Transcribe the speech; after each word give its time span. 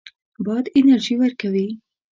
باد 0.45 0.65
انرژي 0.77 1.15
ورکوي. 1.17 1.67